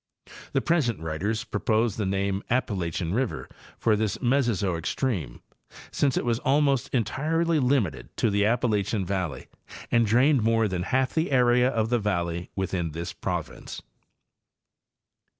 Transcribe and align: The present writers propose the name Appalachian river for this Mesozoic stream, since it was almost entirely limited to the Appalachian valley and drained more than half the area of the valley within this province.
The 0.53 0.61
present 0.61 0.99
writers 0.99 1.43
propose 1.43 1.95
the 1.95 2.07
name 2.07 2.41
Appalachian 2.49 3.13
river 3.13 3.47
for 3.77 3.95
this 3.95 4.19
Mesozoic 4.19 4.87
stream, 4.87 5.43
since 5.91 6.17
it 6.17 6.25
was 6.25 6.39
almost 6.39 6.89
entirely 6.91 7.59
limited 7.59 8.09
to 8.17 8.31
the 8.31 8.43
Appalachian 8.43 9.05
valley 9.05 9.45
and 9.91 10.03
drained 10.07 10.41
more 10.41 10.67
than 10.67 10.81
half 10.81 11.13
the 11.13 11.29
area 11.29 11.69
of 11.69 11.89
the 11.89 11.99
valley 11.99 12.49
within 12.55 12.93
this 12.93 13.13
province. 13.13 13.83